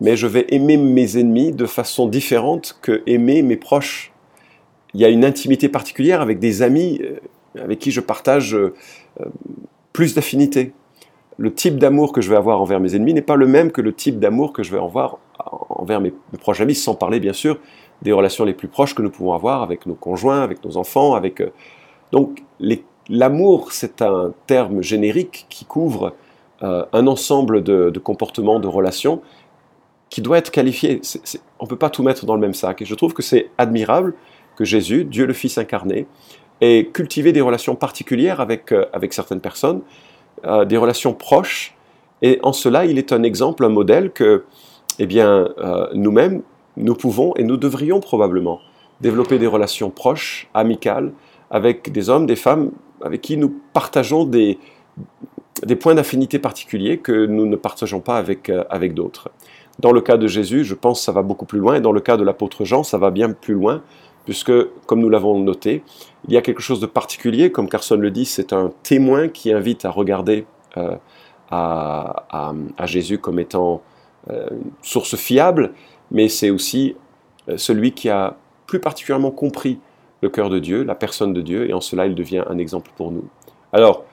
mais 0.00 0.16
je 0.16 0.26
vais 0.26 0.46
aimer 0.48 0.76
mes 0.76 1.18
ennemis 1.18 1.52
de 1.52 1.66
façon 1.66 2.06
différente 2.06 2.78
que 2.82 3.02
aimer 3.06 3.42
mes 3.42 3.56
proches. 3.56 4.12
Il 4.94 5.00
y 5.00 5.04
a 5.04 5.08
une 5.08 5.24
intimité 5.24 5.68
particulière 5.68 6.20
avec 6.20 6.38
des 6.38 6.62
amis 6.62 7.00
avec 7.58 7.78
qui 7.78 7.90
je 7.90 8.00
partage 8.00 8.54
euh, 8.54 8.74
plus 9.92 10.14
d'affinité. 10.14 10.72
Le 11.38 11.52
type 11.52 11.78
d'amour 11.78 12.12
que 12.12 12.20
je 12.20 12.30
vais 12.30 12.36
avoir 12.36 12.60
envers 12.60 12.80
mes 12.80 12.94
ennemis 12.94 13.14
n'est 13.14 13.22
pas 13.22 13.36
le 13.36 13.46
même 13.46 13.72
que 13.72 13.80
le 13.80 13.92
type 13.92 14.18
d'amour 14.18 14.52
que 14.52 14.62
je 14.62 14.70
vais 14.70 14.78
avoir 14.78 15.18
envers 15.70 16.00
mes, 16.00 16.12
proches 16.38 16.60
amis, 16.60 16.74
sans 16.74 16.94
parler 16.94 17.18
bien 17.18 17.32
sûr 17.32 17.58
des 18.02 18.12
relations 18.12 18.44
les 18.44 18.54
plus 18.54 18.68
proches 18.68 18.94
que 18.94 19.02
nous 19.02 19.10
pouvons 19.10 19.32
avoir 19.32 19.62
avec 19.62 19.86
nos 19.86 19.94
conjoints, 19.94 20.42
avec 20.42 20.64
nos 20.64 20.76
enfants. 20.76 21.20
Euh, 21.22 21.50
donc 22.12 22.42
l'amour, 23.08 23.72
c'est 23.72 24.02
un 24.02 24.32
terme 24.46 24.82
générique 24.82 25.46
qui 25.48 25.64
couvre 25.64 26.14
euh, 26.62 26.84
un 26.92 27.06
ensemble 27.06 27.62
de, 27.62 27.98
comportements, 27.98 28.60
de 28.60 28.68
relations, 28.68 29.22
qui 30.10 30.20
doit 30.20 30.38
être 30.38 30.50
qualifié. 30.50 31.00
on 31.60 31.64
ne 31.64 31.68
peut 31.68 31.76
pas 31.76 31.88
tout 31.88 32.02
mettre 32.02 32.26
dans 32.26 32.34
le 32.34 32.40
même 32.40 32.54
sac. 32.54 32.82
Et 32.82 32.84
je 32.84 32.94
trouve 32.94 33.14
que 33.14 33.22
c'est 33.22 33.50
admirable 33.56 34.14
que 34.56 34.64
Jésus, 34.64 35.04
Dieu 35.04 35.24
le 35.24 35.32
Fils 35.32 35.56
incarné, 35.56 36.06
et 36.60 36.90
cultiver 36.92 37.32
des 37.32 37.40
relations 37.40 37.76
particulières 37.76 38.40
avec, 38.40 38.72
euh, 38.72 38.84
avec 38.92 39.14
certaines 39.14 39.40
personnes, 39.40 39.80
euh, 40.44 40.64
des 40.64 40.76
relations 40.76 41.14
proches. 41.14 41.74
Et 42.22 42.38
en 42.42 42.52
cela, 42.52 42.84
il 42.84 42.98
est 42.98 43.12
un 43.12 43.22
exemple, 43.22 43.64
un 43.64 43.70
modèle 43.70 44.10
que 44.10 44.44
eh 44.98 45.06
bien, 45.06 45.48
euh, 45.58 45.86
nous-mêmes, 45.94 46.42
nous 46.76 46.94
pouvons 46.94 47.34
et 47.36 47.44
nous 47.44 47.56
devrions 47.56 48.00
probablement 48.00 48.60
développer 49.00 49.38
des 49.38 49.46
relations 49.46 49.88
proches, 49.88 50.48
amicales, 50.52 51.12
avec 51.50 51.90
des 51.90 52.10
hommes, 52.10 52.26
des 52.26 52.36
femmes 52.36 52.70
avec 53.02 53.22
qui 53.22 53.38
nous 53.38 53.60
partageons 53.72 54.24
des, 54.24 54.58
des 55.64 55.76
points 55.76 55.94
d'affinité 55.94 56.38
particuliers 56.38 56.98
que 56.98 57.24
nous 57.24 57.46
ne 57.46 57.56
partageons 57.56 58.00
pas 58.00 58.18
avec, 58.18 58.52
avec 58.68 58.92
d'autres. 58.92 59.30
Dans 59.78 59.92
le 59.92 60.00
cas 60.00 60.16
de 60.16 60.26
Jésus, 60.26 60.64
je 60.64 60.74
pense 60.74 60.98
que 60.98 61.04
ça 61.04 61.12
va 61.12 61.22
beaucoup 61.22 61.46
plus 61.46 61.58
loin, 61.58 61.76
et 61.76 61.80
dans 61.80 61.92
le 61.92 62.00
cas 62.00 62.16
de 62.16 62.24
l'apôtre 62.24 62.64
Jean, 62.64 62.82
ça 62.82 62.98
va 62.98 63.10
bien 63.10 63.30
plus 63.30 63.54
loin, 63.54 63.82
puisque, 64.24 64.52
comme 64.86 65.00
nous 65.00 65.08
l'avons 65.08 65.38
noté, 65.38 65.82
il 66.28 66.34
y 66.34 66.36
a 66.36 66.42
quelque 66.42 66.60
chose 66.60 66.80
de 66.80 66.86
particulier, 66.86 67.50
comme 67.50 67.68
Carson 67.68 67.96
le 67.96 68.10
dit, 68.10 68.24
c'est 68.24 68.52
un 68.52 68.72
témoin 68.82 69.28
qui 69.28 69.52
invite 69.52 69.84
à 69.84 69.90
regarder 69.90 70.44
euh, 70.76 70.96
à, 71.50 72.52
Jésus 72.84 73.18
comme 73.18 73.38
étant 73.38 73.82
euh, 74.30 74.48
une 74.50 74.70
source 74.82 75.16
fiable, 75.16 75.72
mais 76.10 76.28
c'est 76.28 76.50
aussi 76.50 76.96
euh, 77.48 77.56
celui 77.56 77.92
qui 77.92 78.08
a 78.08 78.36
plus 78.66 78.80
particulièrement 78.80 79.30
compris 79.30 79.78
le 80.22 80.28
cœur 80.28 80.50
de 80.50 80.58
Dieu, 80.58 80.84
la 80.84 80.94
personne 80.94 81.32
de 81.32 81.40
Dieu, 81.40 81.68
et 81.68 81.72
en 81.72 81.80
cela 81.80 82.06
il 82.06 82.14
devient 82.14 82.44
un 82.48 82.58
exemple 82.58 82.90
pour 82.96 83.10
nous. 83.10 83.24
Alors, 83.72 84.04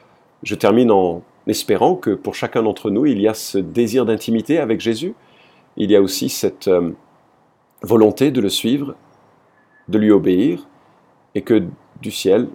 je 0.44 0.56
termine 0.56 0.92
en 0.92 1.22
espérant 1.48 1.96
que 1.96 2.12
pour 2.12 2.36
chacun 2.36 2.64
d'entre 2.64 2.90
nous, 2.90 3.06
il 3.06 3.20
y 3.20 3.28
a 3.28 3.34
ce 3.34 3.58
désir 3.58 4.06
d'intimité 4.06 4.60
avec 4.60 4.80
Jésus, 4.80 5.14
il 5.78 5.92
y 5.92 5.96
a 5.96 6.02
aussi 6.02 6.30
cette 6.30 6.68
euh, 6.68 6.92
volonté 7.82 8.32
de 8.32 8.42
le 8.42 8.50
suivre, 8.50 8.96
de 9.88 9.98
lui 9.98 10.12
obéir, 10.12 10.68
et 11.36 11.42
que 11.42 11.64
du 12.02 12.12
ciel, 12.12 12.50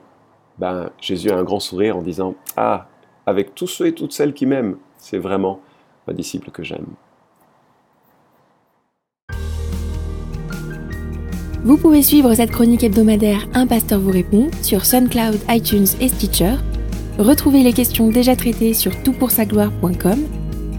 ben, 0.59 0.91
Jésus 1.01 1.31
a 1.31 1.39
un 1.39 1.45
grand 1.45 1.61
sourire 1.61 1.97
en 1.97 2.03
disant 2.03 2.35
Ah, 2.57 2.89
avec 3.27 3.55
tous 3.55 3.69
ceux 3.69 3.87
et 3.87 3.95
toutes 3.95 4.13
celles 4.13 4.35
qui 4.35 4.47
m'aiment, 4.47 4.77
c'est 4.99 5.19
vraiment 5.19 5.61
ma 6.07 6.13
disciple 6.13 6.51
que 6.51 6.63
j'aime. 6.63 6.87
Vous 11.65 11.77
pouvez 11.77 12.03
suivre 12.03 12.35
cette 12.35 12.51
chronique 12.51 12.83
hebdomadaire 12.83 13.47
Un 13.55 13.69
pasteur 13.69 14.01
vous 14.01 14.11
répond 14.11 14.51
sur 14.63 14.85
SoundCloud, 14.85 15.39
iTunes 15.49 15.87
et 16.01 16.09
Stitcher. 16.09 16.57
Retrouvez 17.19 17.63
les 17.63 17.73
questions 17.73 18.09
déjà 18.09 18.35
traitées 18.35 18.75
sur 18.75 19.01
toutpoursagloire.com. 19.05 20.42